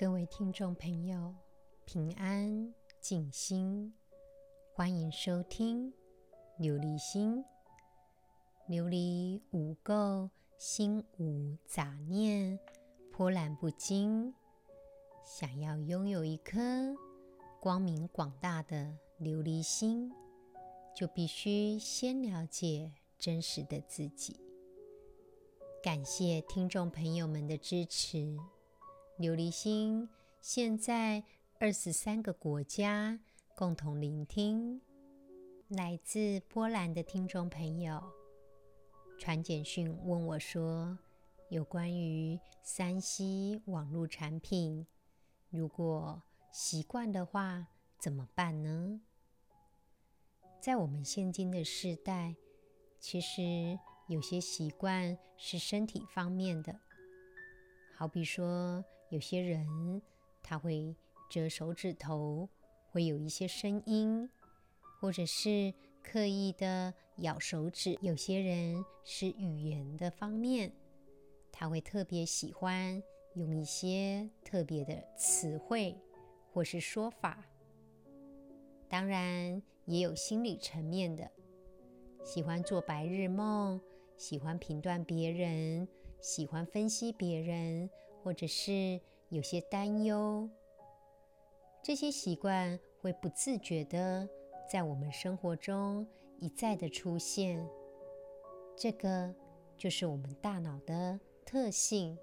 [0.00, 1.34] 各位听众朋友，
[1.84, 3.92] 平安静心，
[4.72, 5.92] 欢迎收听
[6.60, 7.44] 琉璃心。
[8.68, 12.60] 琉璃无垢，心无杂念，
[13.10, 14.32] 波澜不惊。
[15.24, 16.60] 想要拥有一颗
[17.58, 20.12] 光明广大的琉璃心，
[20.94, 24.36] 就必须先了解真实的自己。
[25.82, 28.38] 感谢听众朋友们的支持。
[29.18, 30.08] 琉璃心
[30.40, 31.24] 现在
[31.58, 33.18] 二十三个国家
[33.56, 34.80] 共同聆听，
[35.66, 38.00] 来自波兰的听众朋友
[39.18, 40.96] 传简讯问我说，
[41.48, 44.86] 有关于三 C 网络产品，
[45.50, 47.66] 如果习惯的话
[47.98, 49.00] 怎么办呢？
[50.60, 52.36] 在我们现今的世代，
[53.00, 56.78] 其实有些习惯是身体方面的，
[57.96, 58.84] 好比说。
[59.10, 60.02] 有些人
[60.42, 60.94] 他会
[61.30, 62.48] 折手指头，
[62.90, 64.28] 会有一些声音，
[65.00, 67.96] 或者是刻意的咬手指。
[68.00, 70.72] 有些人是语言的方面，
[71.52, 73.02] 他会特别喜欢
[73.34, 75.96] 用一些特别的词汇
[76.52, 77.44] 或是说法。
[78.88, 81.30] 当然，也有心理层面的，
[82.24, 83.80] 喜欢做白日梦，
[84.16, 85.86] 喜欢评断别人，
[86.20, 87.88] 喜欢分析别人。
[88.22, 90.48] 或者是有些担忧，
[91.82, 94.28] 这些习惯会不自觉的
[94.70, 96.06] 在我们生活中
[96.38, 97.66] 一再的出现。
[98.76, 99.34] 这个
[99.76, 102.18] 就是我们大脑的特性，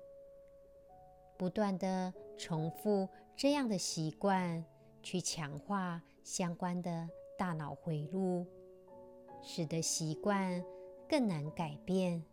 [1.37, 4.63] 不断的重复这样的习惯，
[5.01, 8.45] 去强化相关的大脑回路，
[9.41, 10.63] 使得习惯
[11.09, 12.23] 更难改变。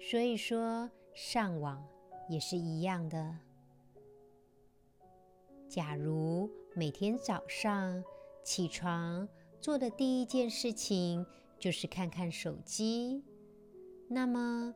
[0.00, 1.86] 所以说，上网。
[2.30, 3.36] 也是一样的。
[5.68, 8.04] 假如每天早上
[8.44, 9.28] 起床
[9.60, 11.26] 做的第一件事情
[11.58, 13.24] 就是看看手机，
[14.08, 14.72] 那么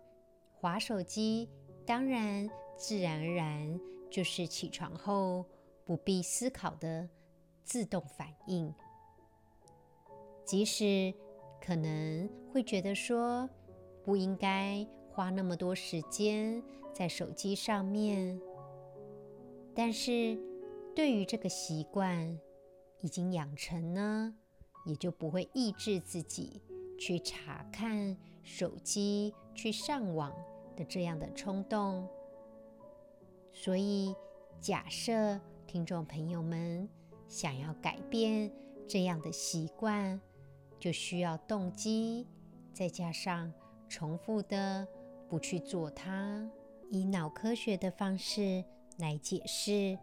[0.53, 1.49] 滑手机
[1.87, 3.81] 当然自然而然
[4.11, 5.47] 就是起床后
[5.84, 7.09] 不必思考的
[7.62, 8.75] 自动反应。
[10.45, 11.15] 即使
[11.65, 13.49] 可能会觉得说
[14.03, 14.84] 不应该。
[15.15, 16.61] 花那么多时间
[16.94, 18.41] 在手机上面，
[19.75, 20.38] 但是
[20.94, 22.38] 对于这个习惯
[23.00, 24.32] 已经养成呢，
[24.87, 26.62] 也就不会抑制自己
[26.97, 30.32] 去查看手机、去上网
[30.77, 32.09] 的这样的冲动。
[33.53, 34.15] 所以，
[34.61, 36.88] 假设听众朋友们
[37.26, 38.50] 想要改变
[38.87, 40.21] 这样的习惯，
[40.78, 42.28] 就需要动机，
[42.72, 43.53] 再加上
[43.88, 44.87] 重复的。
[45.26, 46.49] 不去做它，
[46.94, 48.65] 以脑科学的方式
[48.99, 49.99] 来解释，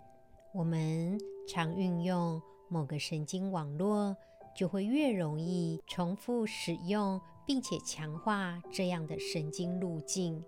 [0.53, 4.13] 我们常运用某个神经网络，
[4.53, 10.43] 就会越容易重复使用，并且强化这样的神经路径。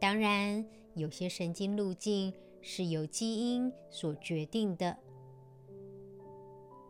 [0.00, 4.96] 当然，有些神经路径是由基因所决定的，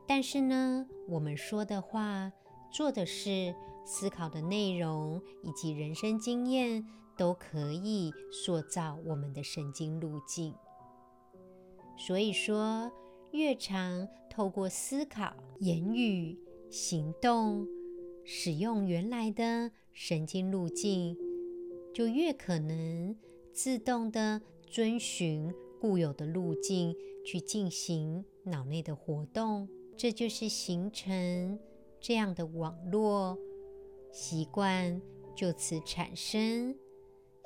[0.06, 2.32] 但是呢，我们说的话、
[2.72, 3.52] 做的事。
[3.90, 6.86] 思考的内容以及人生经验
[7.18, 10.54] 都可以塑造我们的神经路径。
[11.98, 12.90] 所以说，
[13.32, 16.38] 越常透过思考、言语、
[16.70, 17.66] 行动，
[18.24, 21.16] 使用原来的神经路径，
[21.92, 23.16] 就越可能
[23.52, 24.40] 自动地
[24.70, 26.94] 遵循固有的路径
[27.26, 29.68] 去进行脑内的活动。
[29.96, 31.58] 这就是形成
[32.00, 33.36] 这样的网络。
[34.12, 35.02] 习惯
[35.34, 36.74] 就此产生，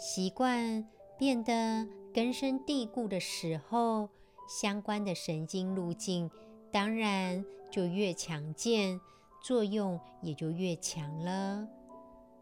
[0.04, 0.84] 习惯
[1.16, 4.08] 变得根深蒂固的时候，
[4.48, 6.28] 相关的神经路径
[6.72, 9.00] 当然就越强健，
[9.44, 11.68] 作用也就越强了。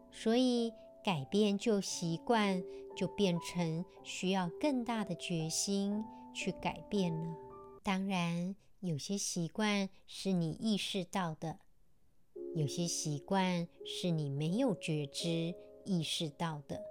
[0.09, 0.73] 所以，
[1.03, 2.63] 改变旧习惯
[2.97, 6.03] 就变成需要更大的决心
[6.33, 7.35] 去改变了。
[7.83, 11.59] 当然，有些习惯是你意识到的。
[12.55, 15.53] 有些习惯是你没有觉知、
[15.85, 16.83] 意识到的，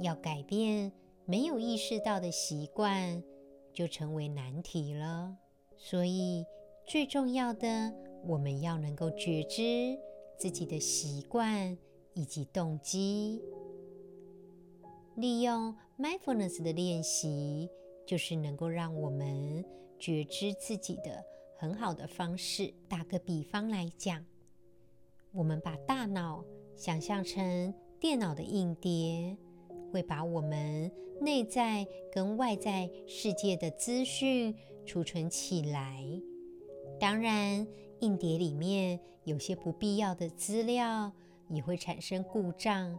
[0.00, 0.92] 要改变
[1.24, 3.22] 没有意识到的习惯，
[3.72, 5.36] 就成为难题了。
[5.76, 6.44] 所以
[6.86, 7.94] 最重要的，
[8.26, 9.98] 我们要能够觉知
[10.36, 11.76] 自己的习惯
[12.14, 13.42] 以及动机。
[15.16, 17.68] 利用 mindfulness 的练习，
[18.06, 19.64] 就是能够让我们
[19.98, 21.24] 觉知自己的。
[21.60, 22.72] 很好的方式。
[22.88, 24.24] 打个比方来讲，
[25.32, 26.44] 我们把大脑
[26.76, 29.36] 想象成电脑的硬碟，
[29.92, 30.90] 会把我们
[31.20, 34.54] 内在跟外在世界的资讯
[34.86, 36.02] 储存起来。
[37.00, 37.66] 当然，
[38.00, 41.12] 硬碟里面有些不必要的资料
[41.48, 42.98] 也会产生故障，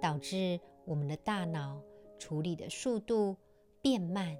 [0.00, 1.80] 导致我们的大脑
[2.18, 3.36] 处理的速度
[3.80, 4.36] 变慢。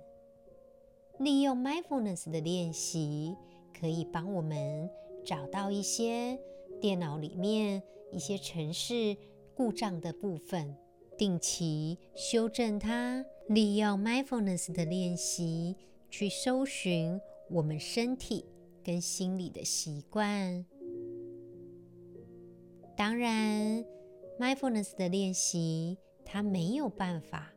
[1.18, 3.36] 利用 mindfulness 的练习，
[3.78, 4.90] 可以帮我们
[5.24, 6.38] 找到一些
[6.80, 9.16] 电脑里面一些程式
[9.54, 10.76] 故障的部分，
[11.16, 13.24] 定期修正它。
[13.46, 15.76] 利用 mindfulness 的练习
[16.08, 17.20] 去搜寻
[17.50, 18.46] 我们身体
[18.82, 20.64] 跟心理的习惯。
[22.96, 23.84] 当然
[24.40, 27.52] ，mindfulness 的练习它没有办法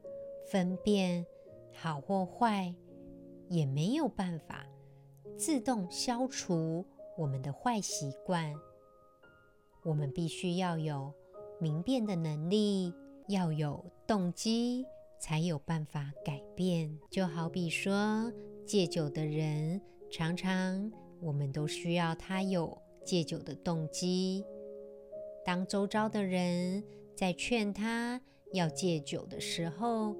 [0.52, 1.26] 分辨
[1.72, 2.76] 好或坏。
[3.50, 4.66] 也没有办法
[5.38, 6.86] 自动消除
[7.18, 8.54] 我们的坏习惯。
[9.84, 11.14] 我们必须要有
[11.60, 12.94] 明辨的能力，
[13.28, 14.86] 要有动机，
[15.20, 16.98] 才有办法改变。
[17.10, 18.32] 就好比说，
[18.66, 19.82] 戒酒的人，
[20.12, 20.92] 常常
[21.22, 24.44] 我们都需要他有戒酒的动机。
[25.46, 26.84] 当周遭的人
[27.16, 28.22] 在劝他
[28.54, 30.16] 要戒酒的时候，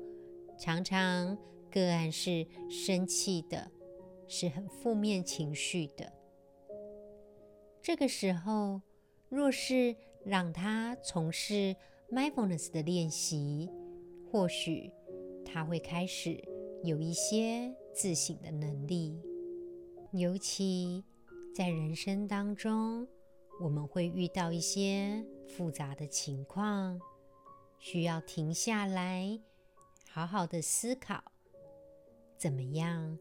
[0.60, 1.38] 常常。
[1.70, 3.70] 个案是生气的，
[4.26, 6.12] 是很负面情绪的。
[7.82, 8.82] 这个时候，
[9.28, 11.76] 若是让他从事
[12.12, 13.70] mindfulness 的练习，
[14.32, 14.92] 或许
[15.46, 16.42] 他会开始
[16.84, 19.22] 有一些自省的能力。
[20.12, 21.04] 尤其
[21.54, 23.08] 在人生当中，
[23.60, 27.00] 我们会遇到一些复杂的情况，
[27.78, 29.40] 需要停下来，
[30.10, 31.22] 好好的思考。
[32.38, 33.20] 怎么样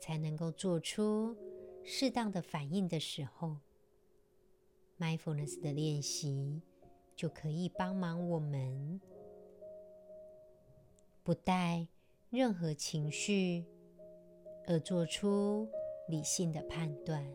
[0.00, 1.36] 才能够做出
[1.82, 3.56] 适当的反应的时候
[4.98, 6.62] ，mindfulness 的练习
[7.18, 9.00] 就可以帮忙我们，
[11.24, 11.84] 不带
[12.30, 13.64] 任何情绪
[14.68, 15.68] 而做出
[16.06, 17.28] 理性的判断。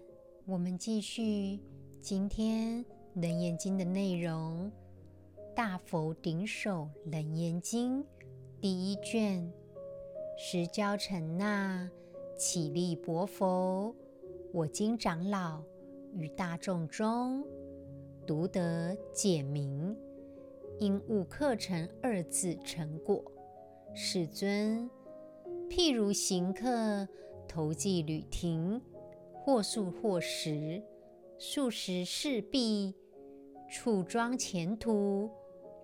[0.45, 1.59] 我们继续
[1.99, 2.81] 今天
[3.15, 4.71] 《楞严经》的内容，
[5.53, 8.01] 《大佛顶首楞严经》
[8.61, 9.51] 第一卷。
[10.37, 11.91] 时交澄那，
[12.37, 13.93] 起立薄佛，
[14.53, 15.61] 我今长老
[16.13, 17.45] 于大众中，
[18.25, 19.95] 独得解明，
[20.79, 23.23] 因悟课程二字成果。
[23.93, 24.89] 世尊，
[25.69, 27.07] 譬如行客
[27.47, 28.81] 投寄旅亭，
[29.33, 30.81] 或宿或食，
[31.37, 32.95] 数时事毕，
[33.69, 35.29] 处庄前途，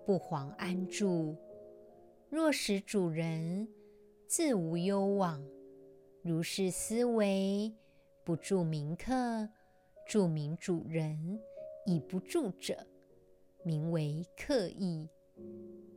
[0.04, 1.36] 不遑安住。
[2.28, 3.68] 若使主人。
[4.32, 5.44] 自无忧往，
[6.22, 7.74] 如是思维，
[8.22, 9.48] 不住名客，
[10.06, 11.40] 住名主人，
[11.86, 12.86] 已不住者，
[13.64, 15.08] 名为刻意。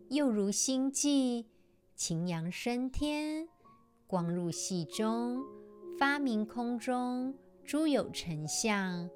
[0.09, 1.47] 又如星际，
[1.95, 3.47] 擎羊升天，
[4.07, 5.43] 光入隙中，
[5.97, 7.33] 发明空中
[7.63, 9.09] 诸有成相，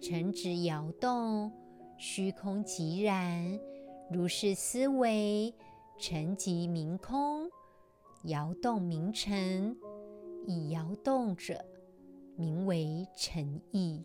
[0.00, 1.52] 尘质摇动，
[1.98, 3.58] 虚空寂然，
[4.10, 5.54] 如是思维，
[5.98, 7.50] 尘即明空。
[8.24, 9.74] 摇动名尘，
[10.46, 11.64] 以摇动者，
[12.36, 14.04] 名为尘意。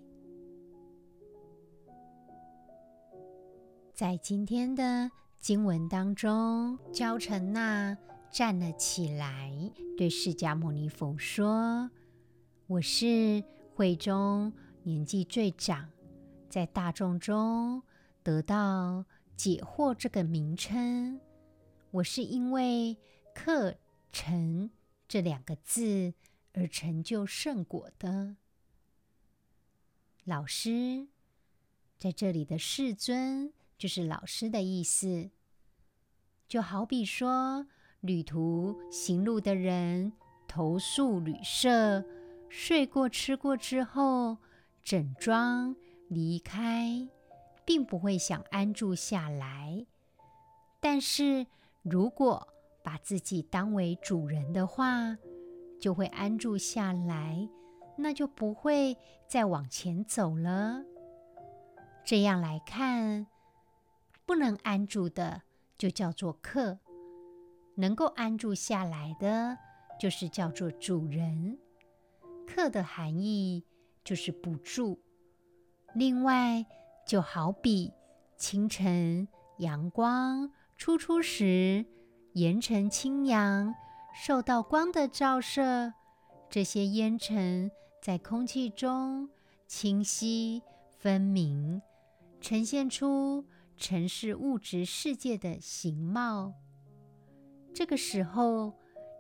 [3.95, 5.09] 在今天的
[5.39, 7.97] 经文当中，交澄那
[8.29, 11.89] 站了起来，对释迦牟尼佛说
[12.67, 13.41] ：“我是
[13.73, 14.51] 会中
[14.83, 15.89] 年纪最长，
[16.49, 17.81] 在大众中
[18.21, 19.05] 得到
[19.37, 21.21] 解惑这个名称。
[21.91, 22.97] 我是因为
[23.33, 23.75] 客。”
[24.11, 24.69] 成
[25.09, 26.13] 这两个字
[26.53, 28.37] 而成就圣果的
[30.23, 31.09] 老师，
[31.97, 35.29] 在这里的世尊就是老师的意思。
[36.47, 37.65] 就好比说，
[38.01, 40.13] 旅途行路的人
[40.47, 42.05] 投宿旅舍，
[42.49, 44.37] 睡过吃过之后，
[44.83, 45.75] 整装
[46.07, 47.07] 离开，
[47.65, 49.85] 并不会想安住下来。
[50.79, 51.47] 但是
[51.81, 52.47] 如果
[52.83, 55.17] 把自己当为主人的话，
[55.81, 57.49] 就会安住下来，
[57.97, 58.95] 那就不会
[59.27, 60.83] 再往前走了。
[62.05, 63.25] 这样来看，
[64.25, 65.43] 不能安住的
[65.77, 66.79] 就叫做客，
[67.75, 69.57] 能够安住下来的
[69.99, 71.57] 就是叫做主人。
[72.47, 73.63] 客的含义
[74.03, 74.99] 就是不住。
[75.93, 76.65] 另外，
[77.07, 77.91] 就好比
[78.37, 79.27] 清晨
[79.57, 81.85] 阳光初出时。
[82.33, 83.73] 烟尘轻扬，
[84.13, 85.93] 受到光的照射，
[86.49, 89.29] 这些烟尘在空气中
[89.67, 90.61] 清晰
[90.99, 91.81] 分明，
[92.41, 93.45] 呈现出
[93.77, 96.53] 尘是物质世界的形貌。
[97.73, 98.73] 这个时候，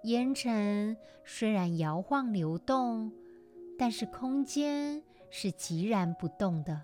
[0.03, 0.95] 烟尘
[1.25, 3.11] 虽然摇晃流动，
[3.77, 6.81] 但是空间是寂然不动的。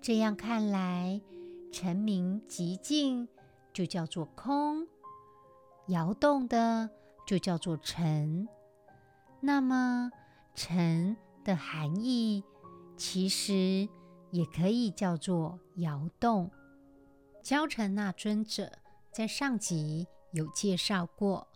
[0.00, 1.20] 这样看来，
[1.72, 3.28] 尘明极静
[3.72, 4.86] 就叫做空，
[5.88, 6.88] 摇动的
[7.26, 8.48] 就叫做尘。
[9.40, 10.10] 那么，
[10.54, 12.42] 尘的含义
[12.96, 13.88] 其实
[14.30, 16.50] 也可以叫做摇动。
[17.42, 18.72] 焦澄那尊者
[19.12, 21.46] 在上集有介绍过，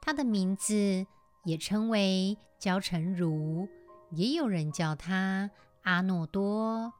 [0.00, 1.06] 他的名字
[1.44, 3.68] 也称为焦澄如，
[4.10, 5.50] 也有人叫他
[5.82, 6.92] 阿诺多。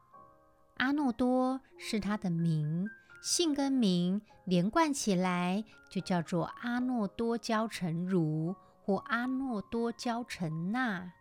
[0.79, 2.89] 阿诺多是他的名，
[3.23, 8.55] 姓跟名连贯起来就叫做阿诺多焦澄如
[8.85, 11.13] 或阿诺多焦澄那。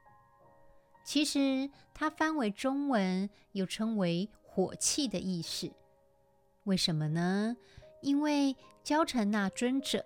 [1.04, 5.72] 其实它翻为中文又称为火气的意思。
[6.64, 7.58] 为什么呢？
[8.02, 10.04] 因为焦成那尊者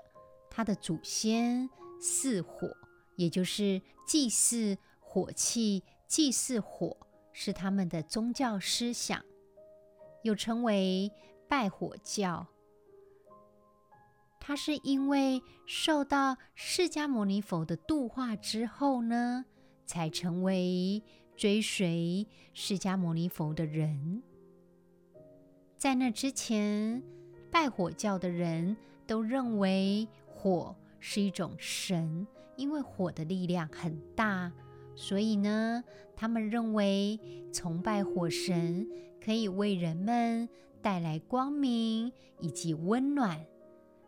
[0.49, 2.75] 他的祖先祀火，
[3.15, 6.95] 也就是祭祀火气、祭祀火，
[7.31, 9.23] 是他们的宗教思想。
[10.23, 11.11] 又称为
[11.47, 12.47] 拜火教，
[14.39, 19.45] 它是因为受到释迦牟尼佛的度化之后呢，
[19.85, 21.01] 才成为
[21.35, 24.21] 追随释迦牟尼佛的人。
[25.77, 27.01] 在那之前，
[27.51, 28.75] 拜火教的人
[29.05, 32.25] 都认为火是一种神，
[32.55, 34.51] 因为火的力量很大，
[34.95, 35.83] 所以呢，
[36.15, 37.19] 他们认为
[37.53, 38.87] 崇拜火神。
[39.23, 40.47] 可以为人们
[40.83, 43.43] 带来光明以及温暖，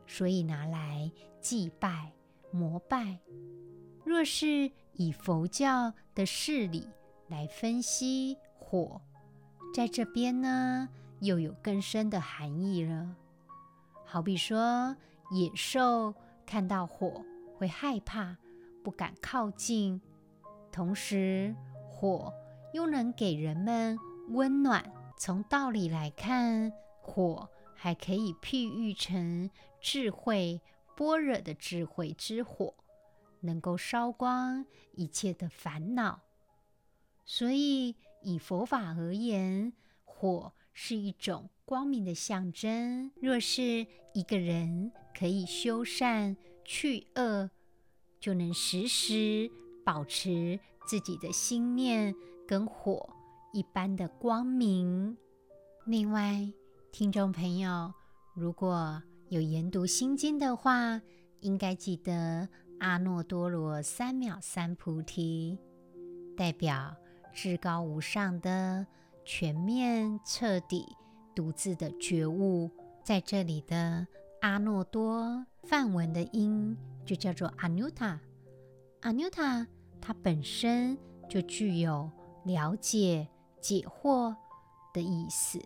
[0.05, 2.13] 所以拿来祭拜、
[2.51, 3.17] 膜拜。
[4.05, 6.89] 若是以佛教的事理
[7.27, 8.99] 来分析火，
[9.73, 10.89] 在这边呢，
[11.21, 13.15] 又有更深的含义了。
[14.03, 14.95] 好比说，
[15.31, 16.13] 野兽
[16.45, 17.23] 看到火
[17.57, 18.37] 会害怕，
[18.83, 19.99] 不敢靠近；
[20.71, 21.55] 同时，
[21.89, 22.33] 火
[22.73, 23.97] 又能给人们
[24.29, 24.91] 温暖。
[25.19, 29.49] 从道理来看，火还可以譬喻成
[29.81, 30.61] 智慧、
[30.95, 32.73] 般若的智慧之火，
[33.41, 36.21] 能够烧光一切的烦恼。
[37.25, 39.73] 所以，以佛法而言，
[40.05, 43.11] 火是一种光明的象征。
[43.21, 47.49] 若是一个人可以修善去恶，
[48.19, 49.51] 就能时时
[49.85, 52.15] 保持自己的心念
[52.47, 53.09] 跟火
[53.53, 55.17] 一般的光明。
[55.85, 56.51] 另外，
[56.91, 57.93] 听众朋友，
[58.33, 61.01] 如果有研读心经的话，
[61.41, 62.47] 应该记得
[62.79, 65.57] 阿耨多罗三藐三菩提，
[66.35, 66.95] 代表
[67.33, 68.85] 至高无上的
[69.25, 70.85] 全面彻底
[71.35, 72.69] 独自的觉悟。
[73.03, 74.05] 在这里的
[74.41, 78.19] 阿耨多梵文的音就叫做阿耨塔，
[79.01, 79.65] 阿耨塔
[80.01, 80.97] 它本身
[81.29, 82.09] 就具有
[82.43, 83.27] 了解。
[83.59, 84.33] 解惑
[84.93, 85.59] 的意思，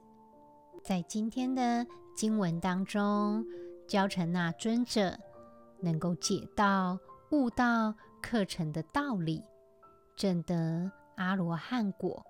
[0.81, 3.45] 在今天的经文当中，
[3.85, 5.19] 焦澄那尊者
[5.81, 6.97] 能够解到、
[7.31, 9.43] 悟到课程的道理，
[10.15, 12.25] 证得阿罗汉果，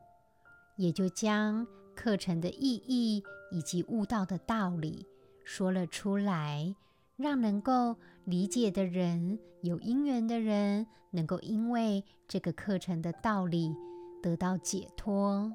[0.78, 5.06] 也就将课程的意义以及悟道的道理
[5.44, 6.76] 说了出来，
[7.18, 13.76] 让能够理解的人、有因缘的人，能够因为这个课程的道理
[14.22, 15.52] 得到解脱。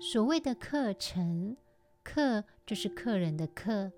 [0.00, 1.56] 所谓的课程，
[2.02, 3.92] 课就是客人的客，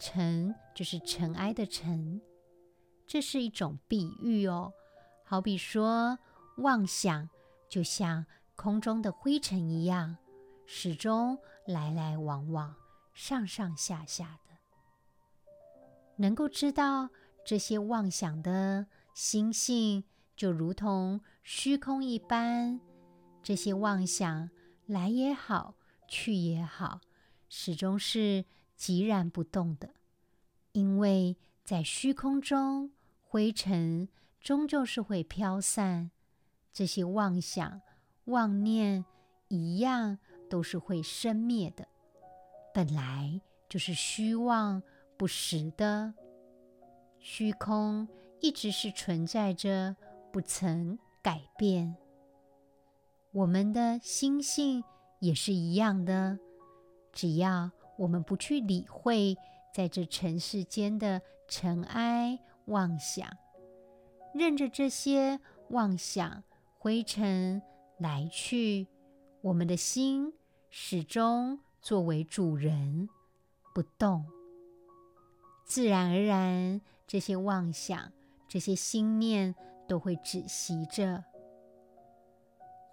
[0.00, 2.20] 尘就是尘埃的尘，
[3.06, 4.72] 这是一种比喻哦。
[5.22, 6.18] 好比说，
[6.56, 7.28] 妄想
[7.68, 8.26] 就像
[8.56, 10.16] 空中的灰尘一样，
[10.66, 12.74] 始终来来往往，
[13.12, 14.56] 上上下下的。
[16.16, 17.10] 能够知道
[17.44, 20.02] 这些妄想的心性，
[20.34, 22.80] 就如同虚空一般，
[23.42, 24.50] 这些妄想。
[24.86, 25.76] 来也好，
[26.08, 27.00] 去也好，
[27.48, 28.44] 始终是
[28.80, 29.90] 寂然不动的。
[30.72, 34.08] 因为在虚空中，灰尘
[34.40, 36.10] 终究是会飘散，
[36.72, 37.82] 这些妄想、
[38.24, 39.04] 妄念
[39.48, 40.18] 一样
[40.48, 41.86] 都是会生灭的。
[42.72, 44.82] 本来就是虚妄
[45.18, 46.14] 不实的，
[47.18, 48.08] 虚空
[48.40, 49.94] 一直是存在着，
[50.32, 51.96] 不曾改变。
[53.32, 54.82] 我们的心性
[55.20, 56.38] 也是一样的，
[57.12, 57.70] 只要
[58.00, 59.36] 我们不去理会
[59.74, 63.28] 在这尘世间的尘埃妄想，
[64.32, 65.38] 任着这些
[65.68, 66.42] 妄想
[66.78, 67.60] 灰尘
[67.98, 68.86] 来去，
[69.42, 70.32] 我们的心
[70.70, 73.06] 始终作为主人
[73.74, 74.24] 不动。
[75.66, 78.10] 自然而然，这些妄想、
[78.48, 79.54] 这些心念
[79.86, 81.22] 都会止息着。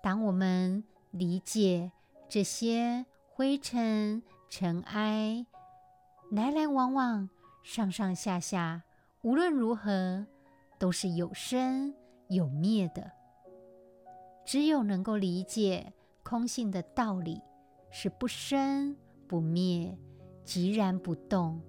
[0.03, 1.93] 当我们理解
[2.27, 5.45] 这些灰尘、尘埃
[6.31, 7.29] 来来往往、
[7.63, 8.83] 上上下下，
[9.21, 10.25] 无论如何
[10.79, 11.93] 都是有生
[12.29, 13.11] 有灭的。
[14.45, 15.91] 只有能够理解
[16.23, 17.41] 空性的道理，
[17.89, 18.95] 是不生
[19.27, 19.97] 不灭、
[20.45, 21.61] 寂然不动。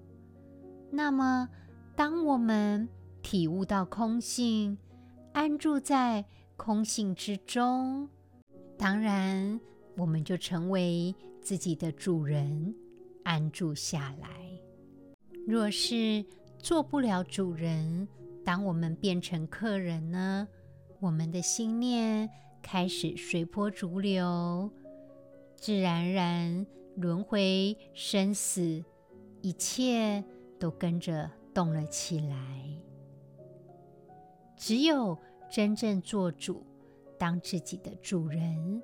[0.90, 1.48] 那么，
[1.96, 2.88] 当我们
[3.22, 4.78] 体悟到空性，
[5.32, 6.24] 安住在
[6.56, 8.08] 空性之中，
[8.78, 9.60] 当然，
[9.96, 11.14] 我们就成为
[11.48, 12.74] 自己的主人，
[13.24, 14.28] 安住下来。
[15.46, 16.22] 若是
[16.58, 18.06] 做不了主人，
[18.44, 20.46] 当我们变成客人呢？
[21.00, 22.28] 我们的心念
[22.60, 24.70] 开始随波逐流，
[25.56, 28.84] 自然而然轮回生死，
[29.40, 30.22] 一切
[30.58, 32.36] 都跟着动了起来。
[34.54, 35.16] 只有
[35.50, 36.62] 真正做主。
[37.18, 38.82] 当自己的主人，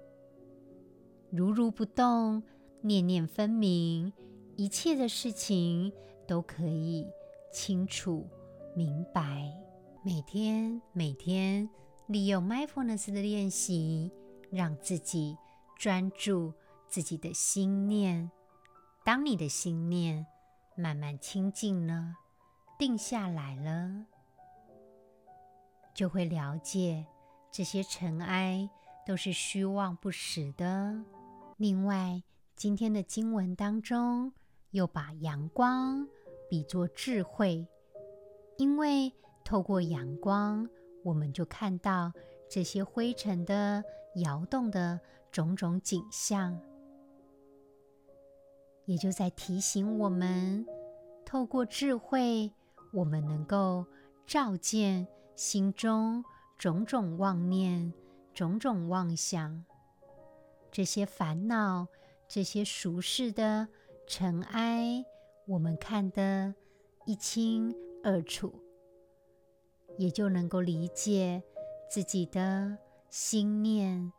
[1.30, 2.42] 如如不动，
[2.86, 4.12] 念念分明，
[4.56, 5.90] 一切的事情
[6.28, 7.06] 都可以
[7.50, 8.28] 清楚
[8.76, 9.50] 明白。
[10.04, 11.66] 每天每天
[12.08, 14.12] 利用 mindfulness 的练习，
[14.50, 15.34] 让自己
[15.78, 16.52] 专注
[16.86, 18.30] 自己的心念。
[19.02, 20.26] 当你的心念
[20.76, 22.14] 慢慢清净了，
[22.78, 24.04] 定下来了，
[25.94, 27.06] 就会了解。
[27.50, 28.68] 这些尘埃
[29.06, 31.02] 都是虚妄不实的。
[31.56, 32.22] 另外，
[32.56, 34.32] 今天的经文当中
[34.70, 36.08] 又把阳光
[36.48, 37.66] 比作智慧，
[38.56, 39.12] 因为
[39.44, 40.68] 透过阳光，
[41.02, 42.12] 我们就看到
[42.48, 43.82] 这些灰尘的
[44.16, 45.00] 摇动的
[45.32, 46.58] 种种景象，
[48.86, 50.64] 也就在提醒我们，
[51.24, 52.52] 透过智慧，
[52.92, 53.84] 我们能够
[54.26, 56.24] 照见心中。
[56.56, 57.92] 种种妄念，
[58.32, 59.64] 种种妄想，
[60.70, 61.88] 这些烦恼，
[62.34, 63.68] 这些俗世的
[64.08, 65.04] 尘埃，
[65.46, 66.52] 我们看得
[67.06, 68.52] 一清二楚，
[69.98, 71.40] 也就能够理解
[71.88, 72.76] 自己的
[73.08, 74.12] 心念，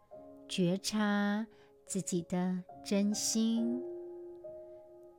[0.48, 1.46] 觉察
[1.86, 3.84] 自己的真心。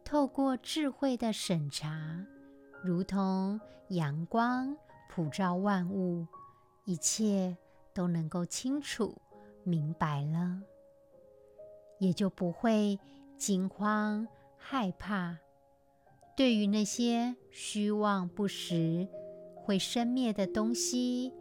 [0.03, 2.25] 透过智慧的审查，
[2.83, 4.75] 如同阳光
[5.11, 6.27] 普照万物。
[6.87, 7.55] 一切
[7.93, 9.15] 都能够清楚
[9.65, 10.63] 明白了，
[11.99, 12.99] 也就不会
[13.37, 15.39] 惊慌害怕。
[16.37, 19.09] 对于那些虚妄不实、
[19.55, 21.33] 会生灭的东西，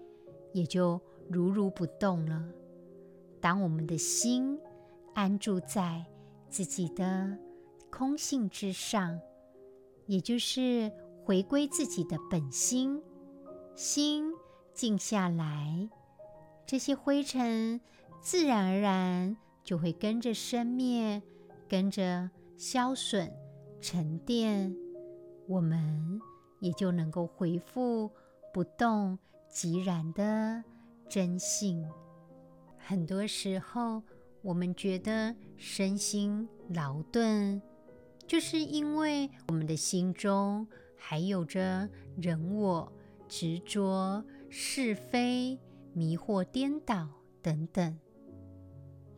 [0.53, 2.43] 也就如如不动了。
[3.41, 4.59] 当我们的心
[5.13, 6.05] 安住在
[6.49, 7.37] 自己的
[7.89, 9.19] 空性之上，
[10.07, 10.91] 也就是
[11.23, 13.01] 回归自己的本心，
[13.75, 14.33] 心。
[14.73, 15.89] 静下来，
[16.65, 17.79] 这些灰尘
[18.19, 21.21] 自然而然就会跟着生灭，
[21.67, 23.30] 跟着消损、
[23.82, 24.73] 沉淀，
[25.47, 26.21] 我们
[26.62, 28.10] 也就能够恢复
[28.54, 30.63] 不动即然的
[31.10, 31.86] 真性。
[32.78, 34.01] 很多时候，
[34.41, 37.62] 我们觉得身心劳顿，
[38.25, 42.89] 就是因为我们的心中还有着人我
[43.28, 44.23] 执着。
[44.58, 45.60] 是非、
[45.91, 47.10] 迷惑、颠倒
[47.41, 47.99] 等等，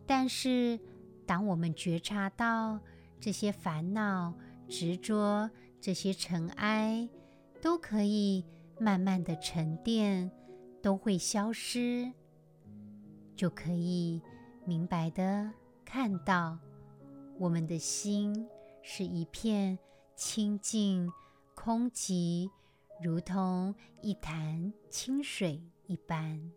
[0.08, 0.80] 但是，
[1.26, 2.80] 当我们觉察到
[3.20, 4.34] 这些烦恼、
[4.70, 7.08] 执着、这些尘埃
[7.62, 8.46] 都可以
[8.80, 10.32] 慢慢的沉淀，
[10.82, 12.12] 都会消失，
[13.36, 14.22] 就可以
[14.66, 15.52] 明白的
[15.84, 16.58] 看到，
[17.38, 18.48] 我们的心
[18.82, 19.78] 是一片
[20.16, 21.12] 清净、
[21.54, 22.50] 空寂。
[23.04, 26.52] 如同一潭清水一般，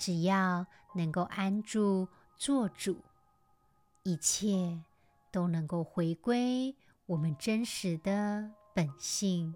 [0.00, 2.08] 只要能够安住
[2.38, 2.96] 做主，
[4.02, 4.82] 一切
[5.30, 9.54] 都能够回归我们真实的本性，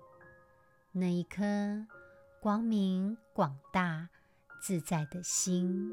[0.92, 1.87] 那一颗
[2.42, 4.11] 光明广大
[4.61, 5.90] 自在的心。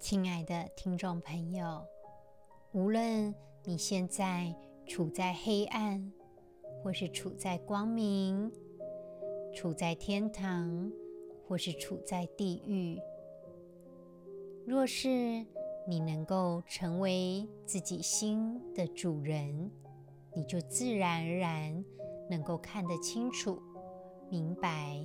[0.00, 1.86] 亲爱的听众朋友，
[2.72, 4.52] 无论你现在，
[4.88, 6.12] 处在黑暗，
[6.82, 8.50] 或是处在光明；
[9.54, 10.90] 处在天堂，
[11.50, 12.96] 或是处在地狱。
[14.64, 15.08] 若是
[15.84, 19.68] 你能够成为自己心的主人，
[20.32, 21.84] 你就自然而然
[22.30, 23.60] 能够看得清楚、
[24.30, 25.04] 明白、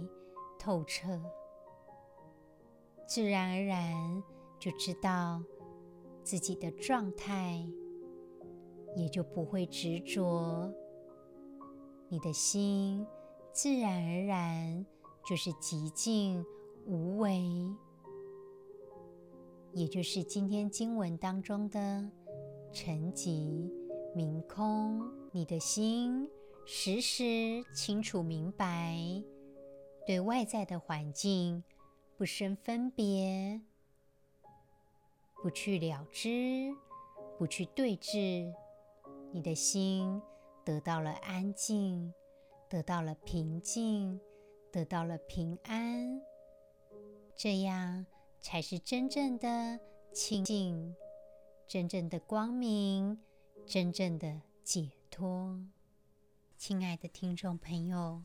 [0.60, 1.20] 透彻，
[3.08, 4.24] 自然而然
[4.60, 5.42] 就知道
[6.22, 7.68] 自己的状态。
[8.96, 10.72] 也就不会执着，
[12.08, 13.06] 你的心
[13.52, 14.86] 自然而然
[15.26, 16.46] 就是寂静
[16.86, 17.44] 无为，
[19.74, 22.08] 也就是今天经文当中的
[22.72, 23.72] 沉寂
[24.16, 25.02] 明空。
[25.32, 26.30] 你的心
[26.64, 28.98] 时时清楚明白，
[30.06, 31.64] 对外在的环境
[32.16, 33.60] 不生分别，
[35.42, 36.72] 不去了知，
[37.40, 38.54] 不去对峙。
[39.32, 40.22] 你的心
[40.64, 42.14] 得到了安静，
[42.70, 44.20] 得到了平静，
[44.76, 46.22] 得到了平安，
[47.34, 48.06] 这样
[48.42, 49.80] 才是真正的
[50.12, 50.94] 清净，
[51.66, 53.18] 真正的光明，
[53.66, 55.66] 真正的解脱。
[56.58, 58.22] 亲爱的听众朋友，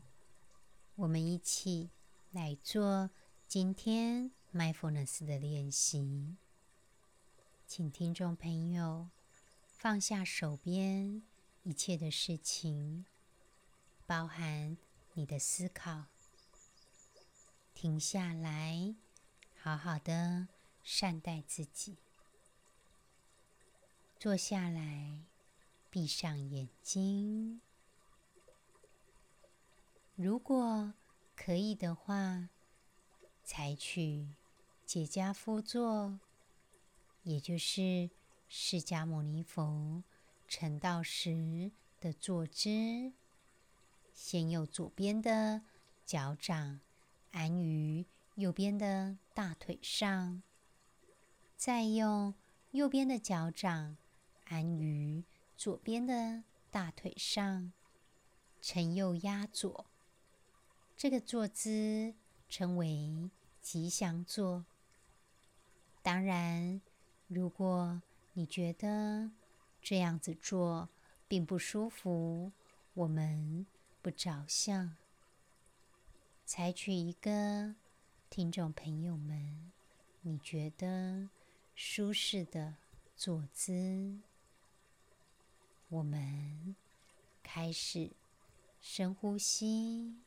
[0.95, 1.89] 我们一起
[2.31, 3.09] 来做
[3.47, 6.35] 今天 Mindfulness 的练习，
[7.65, 9.07] 请听众朋友。
[9.77, 11.23] 放下手边
[11.63, 13.05] 一切的事情，
[14.05, 14.77] 包含
[15.13, 16.07] 你的思考，
[17.81, 18.93] 停下来，
[19.59, 20.47] 好好的
[20.83, 21.97] 善待自己。
[24.19, 25.23] 坐下来，
[25.89, 27.59] 闭上眼睛。
[30.13, 30.93] 如果
[31.35, 32.49] 可以的话，
[33.43, 34.27] 采取
[34.85, 36.19] 结跏趺坐，
[37.23, 38.11] 也就是。
[38.47, 40.03] 释迦牟尼佛
[40.47, 43.13] 成道时的坐姿，
[44.13, 45.61] 先用左边的
[46.05, 46.81] 脚掌
[47.31, 50.41] 安于右边的大腿上，
[51.55, 52.33] 再用
[52.71, 53.97] 右边的脚掌
[54.45, 55.23] 安于
[55.57, 57.71] 左边的大腿上，
[58.61, 59.85] 承右压左。
[60.97, 62.13] 这个坐姿
[62.49, 63.29] 称为
[63.61, 64.65] 吉祥坐。
[66.03, 66.81] 当然，
[67.27, 68.01] 如果
[68.33, 69.31] 你觉得
[69.81, 70.89] 这样子做
[71.27, 72.51] 并不舒服，
[72.93, 73.65] 我们
[74.01, 74.95] 不着相，
[76.53, 77.75] 采取一个
[78.29, 79.71] 听众朋友们
[80.19, 81.29] 你觉得
[81.75, 82.75] 舒适的
[83.15, 84.19] 坐姿。
[85.87, 86.75] 我们
[87.41, 88.11] 开始
[88.81, 90.17] 深呼吸，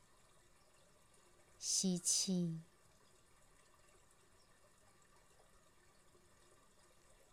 [1.58, 2.62] 吸气。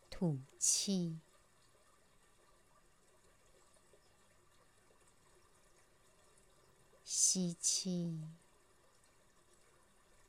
[0.09, 1.17] 吐气，
[7.05, 8.27] 吸气，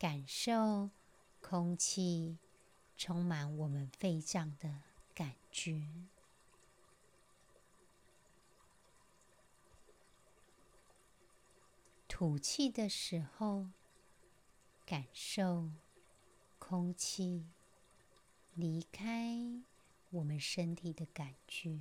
[0.02, 0.90] 感受
[1.40, 2.36] 空气
[2.96, 4.82] 充满我们肺脏的
[5.14, 5.86] 感觉。
[12.08, 13.68] 吐气的时候，
[14.84, 15.70] 感受
[16.58, 17.46] 空气
[18.54, 19.62] 离开。
[20.10, 21.78] 我们身体的感觉，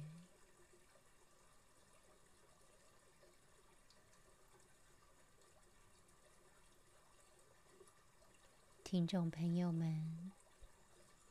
[8.92, 10.34] 听众朋友们，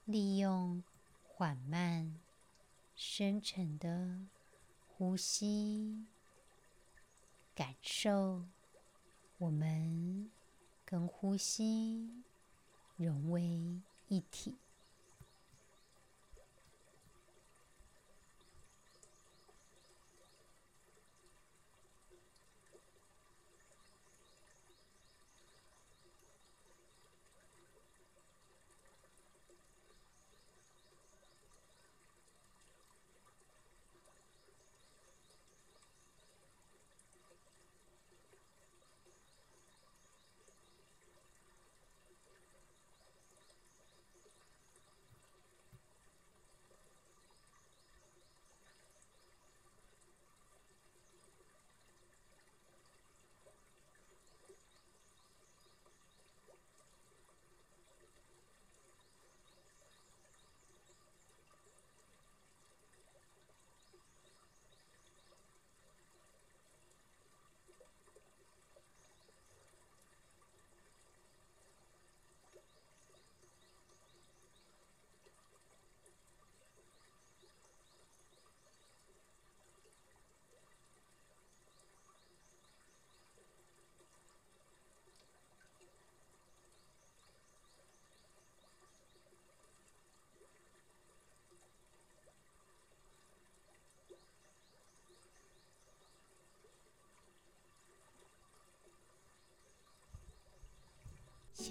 [0.07, 0.83] 利用
[1.23, 2.19] 缓慢、
[2.97, 4.19] 深沉的
[4.89, 6.07] 呼吸，
[7.55, 8.47] 感受
[9.37, 10.31] 我们
[10.87, 12.25] 跟呼吸
[12.97, 14.57] 融为一体。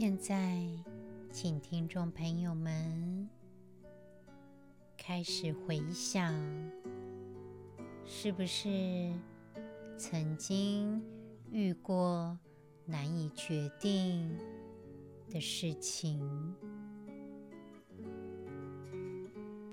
[0.01, 0.57] 现在，
[1.29, 3.27] 请听众朋友们
[4.95, 6.33] 开始回想
[8.05, 9.11] 是不是
[9.97, 11.03] 曾经
[11.51, 12.39] 遇过
[12.85, 14.33] 难以决定
[15.29, 16.55] 的事情？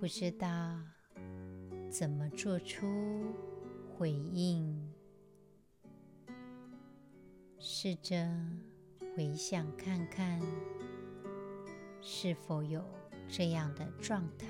[0.01, 0.77] 不知道
[1.89, 2.85] 怎么做出
[3.97, 4.93] 回应，
[7.61, 8.29] 试着
[9.17, 10.39] 回想看看，
[12.03, 12.85] 是否有
[13.27, 14.47] 这样的状态。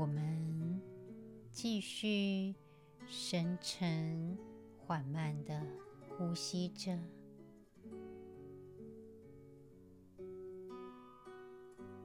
[0.00, 0.80] 我们
[1.52, 2.54] 继续
[3.06, 4.34] 深沉、
[4.78, 5.60] 缓慢地
[6.08, 6.98] 呼吸着。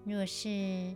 [0.03, 0.93] 若是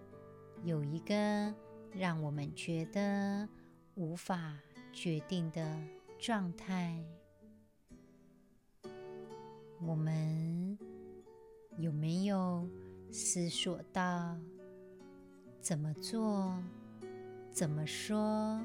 [0.65, 1.55] 有一个
[1.93, 3.47] 让我们觉得
[3.95, 4.59] 无法
[4.91, 5.81] 决定的
[6.19, 7.01] 状态，
[9.81, 10.77] 我们
[11.77, 12.67] 有没有
[13.09, 14.37] 思索到
[15.61, 16.61] 怎么做？
[17.51, 18.59] 怎么说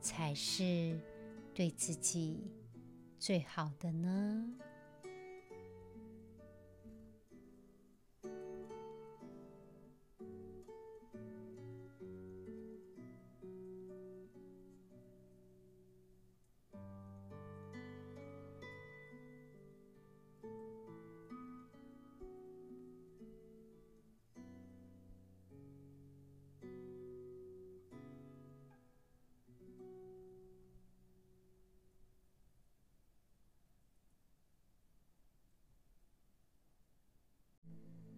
[0.00, 0.98] 才是
[1.54, 2.50] 对自己
[3.18, 4.44] 最好的呢？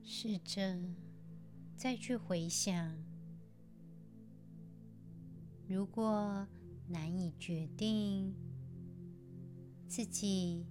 [0.09, 0.79] 试着
[1.75, 2.97] 再去回想，
[5.67, 6.47] 如果
[6.87, 8.33] 难以决定，
[9.89, 10.65] 自己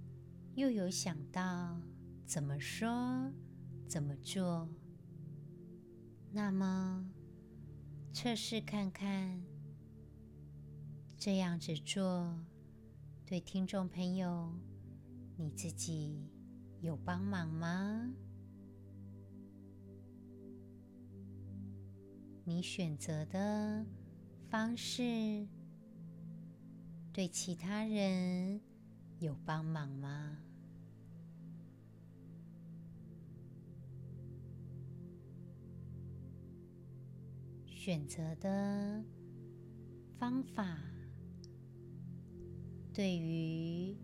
[0.56, 1.82] 又有想到
[2.26, 3.30] 怎么说、
[3.90, 4.70] 怎么做，
[6.32, 7.06] 那么
[8.14, 9.44] 测试看看，
[11.18, 12.40] 这样子做
[13.26, 14.58] 对听众朋友
[15.36, 16.26] 你自己
[16.80, 18.14] 有帮忙吗？
[22.48, 23.84] 你选择的
[24.52, 25.48] 方式
[27.12, 28.62] 对其他人
[29.18, 30.38] 有帮忙吗？
[37.66, 39.04] 选择的
[40.20, 40.78] 方法
[42.94, 43.98] 对于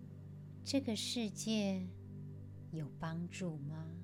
[0.63, 1.87] 这个世界
[2.71, 4.00] 有帮助吗？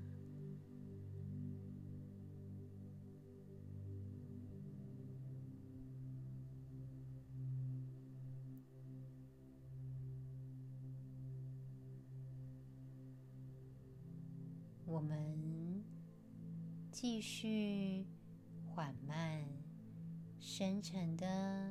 [14.90, 15.84] 我们
[16.90, 18.06] 继续
[18.64, 19.46] 缓慢、
[20.40, 21.70] 深沉的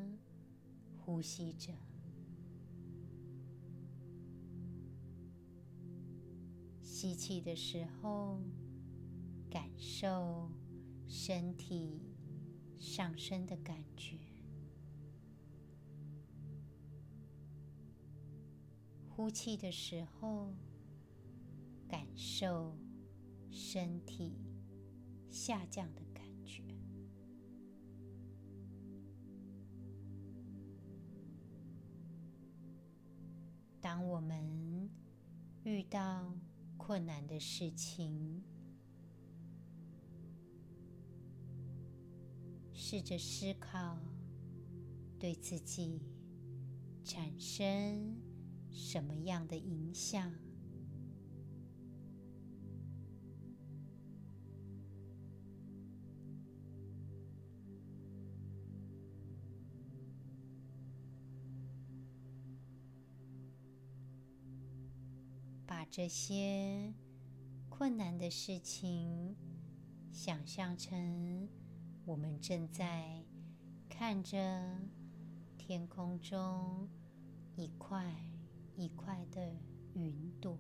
[0.96, 1.74] 呼吸着，
[6.80, 8.40] 吸气的时候，
[9.50, 10.52] 感受
[11.08, 12.00] 身体
[12.78, 14.16] 上升的感觉；
[19.10, 20.54] 呼气的时候，
[21.90, 22.78] 感受。
[23.50, 24.34] 身体
[25.30, 26.64] 下降的感觉。
[33.80, 34.90] 当我们
[35.64, 36.34] 遇到
[36.78, 38.44] 困难的事情，
[42.74, 43.98] 试着思考
[45.20, 46.02] 对自己
[47.04, 48.16] 产生
[48.70, 50.32] 什么样的影响。
[65.90, 66.94] 这些
[67.70, 69.36] 困难的事情
[70.12, 71.48] 想象成
[72.06, 73.24] 我们正在
[73.90, 74.38] 看着
[75.58, 76.90] 天空中
[77.56, 78.04] 一块
[78.76, 79.56] 一块的
[79.94, 80.58] 云朵。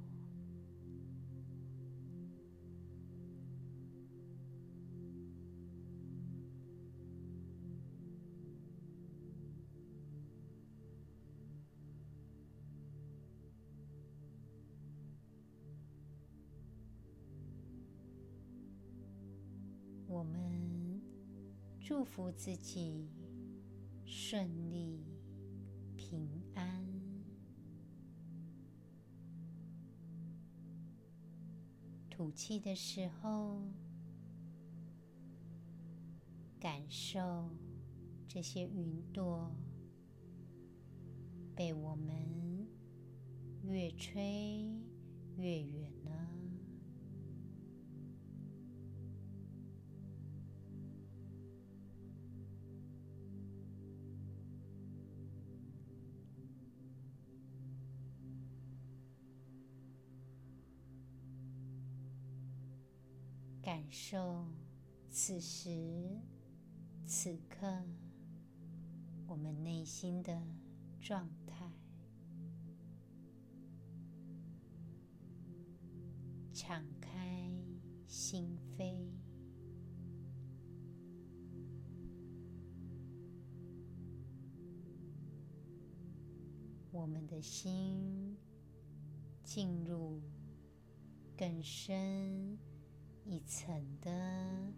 [20.33, 21.01] 我们
[21.79, 23.09] 祝福自己
[24.05, 25.03] 顺利、
[25.95, 26.85] 平安。
[32.09, 33.61] 吐气的时候，
[36.59, 37.49] 感受
[38.27, 39.51] 这些云朵
[41.55, 42.67] 被我们
[43.63, 44.67] 越吹
[45.37, 45.91] 越远
[63.67, 64.45] 感受
[65.09, 66.17] 此时
[67.05, 67.67] 此刻
[69.27, 70.41] 我们内心的
[71.01, 71.69] 状态，
[76.53, 77.51] 敞开
[78.07, 78.95] 心扉，
[86.93, 88.37] 我们的心
[89.43, 90.21] 进入
[91.35, 92.57] 更深。
[93.29, 94.73] 一层的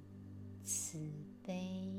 [0.63, 0.97] 慈
[1.43, 1.93] 悲，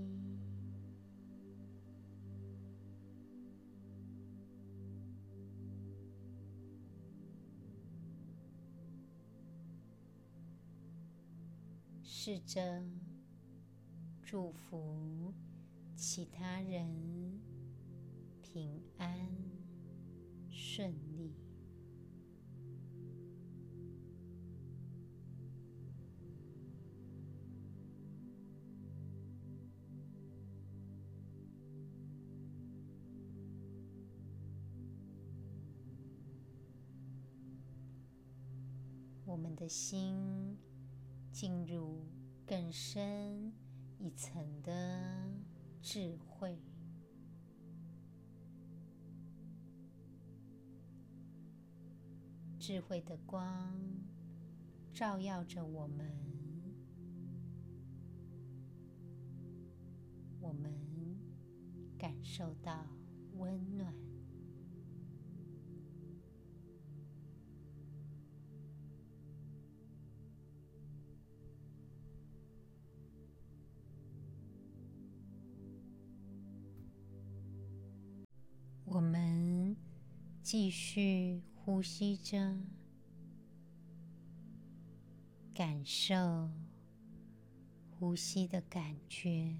[12.02, 12.82] 试着
[14.24, 15.32] 祝福
[15.94, 17.40] 其他人
[18.42, 19.49] 平安。
[39.30, 40.58] 我们的心
[41.30, 42.04] 进入
[42.44, 43.52] 更深
[43.96, 45.32] 一层的
[45.80, 46.58] 智慧，
[52.58, 53.72] 智慧的光
[54.92, 56.12] 照耀着我们，
[60.40, 60.74] 我们
[61.96, 62.84] 感受到
[63.36, 64.09] 温暖。
[80.52, 82.56] 继续呼吸着，
[85.54, 86.50] 感受
[87.88, 89.56] 呼吸的感觉，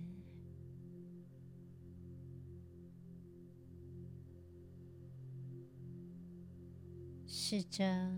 [7.24, 8.12] 试着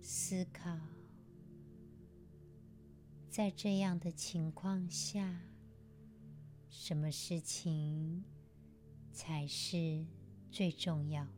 [0.00, 0.78] 思考，
[3.28, 5.40] 在这样的情况下，
[6.68, 8.22] 什么事情
[9.10, 10.06] 才是
[10.52, 11.35] 最重要。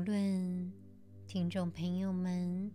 [0.00, 0.72] 无论
[1.26, 2.72] 听众朋友们，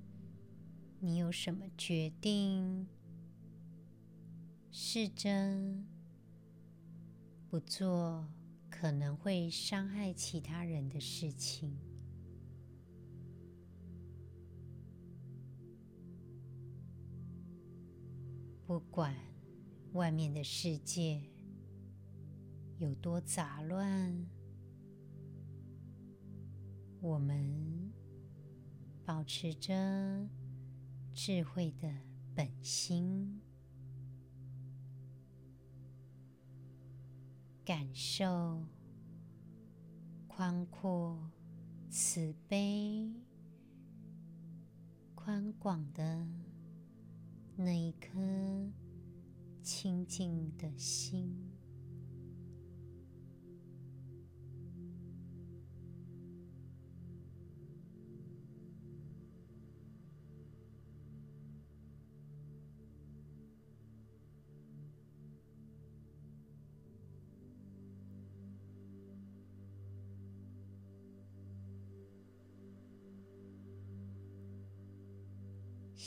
[1.00, 2.88] 你有什么决定，
[4.70, 5.26] 试着
[7.50, 8.30] 不做
[8.70, 11.76] 可能会伤害其他人的事情。
[18.68, 19.16] 不管
[19.94, 21.24] 外面的世界
[22.78, 24.35] 有多杂乱。
[27.06, 27.94] 我们
[29.06, 30.28] 保持着
[31.14, 31.88] 智慧的
[32.34, 33.40] 本心，
[37.64, 38.66] 感受
[40.28, 41.30] 宽阔、
[41.92, 43.14] 慈悲、
[45.14, 46.28] 宽广的
[47.56, 48.18] 那一颗
[49.62, 51.45] 清净的心。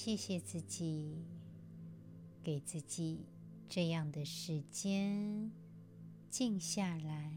[0.00, 1.24] 谢谢自己，
[2.44, 3.26] 给自己
[3.68, 5.50] 这样的时间，
[6.30, 7.36] 静下来，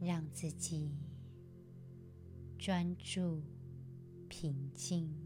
[0.00, 0.92] 让自己
[2.56, 3.42] 专注、
[4.28, 5.21] 平静。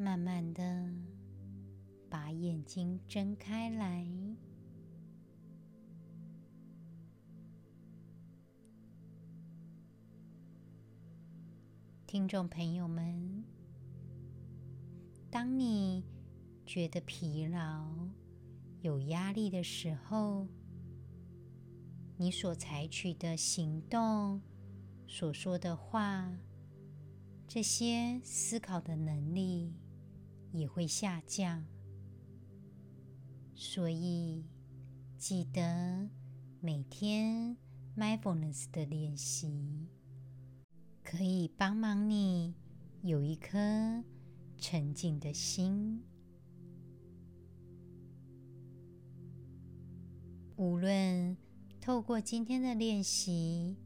[0.00, 0.90] 慢慢的
[2.08, 4.10] 把眼睛睁开来，
[12.06, 13.44] 听众朋友们，
[15.30, 16.02] 当你
[16.64, 17.94] 觉得疲劳、
[18.80, 20.48] 有压力的时候，
[22.16, 24.40] 你所采取的行动、
[25.06, 26.34] 所说的话，
[27.46, 29.74] 这些思考的能力，
[30.52, 31.64] 也会下降，
[33.54, 34.44] 所以
[35.16, 36.08] 记得
[36.60, 37.56] 每天
[37.96, 39.86] mindfulness 的练习，
[41.04, 42.54] 可以帮忙你
[43.02, 44.02] 有一颗
[44.58, 46.02] 沉静的心。
[50.56, 51.36] 无论
[51.80, 53.76] 透过今天的练习，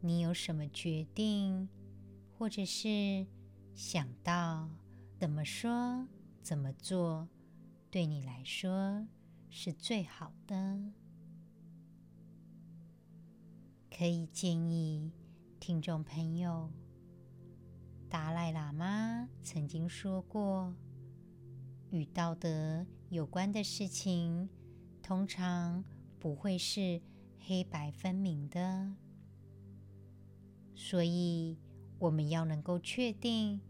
[0.00, 1.68] 你有什么决定，
[2.38, 3.26] 或者是
[3.74, 4.70] 想到。
[5.18, 6.06] 怎么说，
[6.44, 7.28] 怎么做，
[7.90, 9.04] 对你来说
[9.50, 10.80] 是最好的？
[13.90, 15.10] 可以建议
[15.58, 16.70] 听众朋友，
[18.08, 20.72] 达赖喇嘛曾经说过，
[21.90, 24.48] 与道德有关的事情，
[25.02, 25.84] 通常
[26.20, 27.02] 不会是
[27.40, 28.94] 黑白分明的，
[30.76, 31.58] 所以
[31.98, 33.60] 我们要能够确定。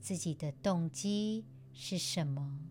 [0.00, 2.70] 自己的动机是什么？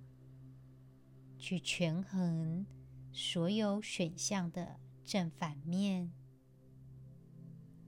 [1.38, 2.66] 去权衡
[3.12, 6.12] 所有选项的正反面，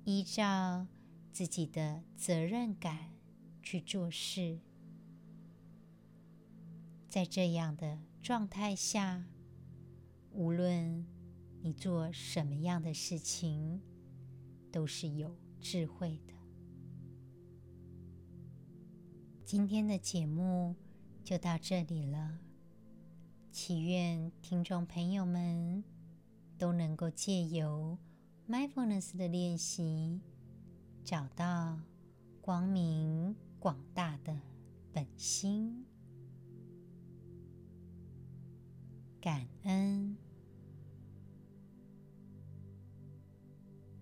[0.03, 0.87] 依照
[1.31, 3.11] 自己的责任感
[3.63, 4.59] 去做事。
[7.09, 9.25] 在这样的状态下，
[10.31, 11.05] 无论
[11.61, 13.81] 你做什么样的事情，
[14.71, 16.38] 都是有智慧的。
[19.49, 20.75] 今天的节目
[21.23, 22.37] 就到这里了，
[23.51, 25.83] 祈愿听众朋友们
[26.59, 27.97] 都能够借由
[28.47, 30.21] mindfulness 的练习，
[31.03, 31.79] 找到
[32.41, 34.39] 光明广大的
[34.93, 35.83] 本心。
[39.19, 40.15] 感恩。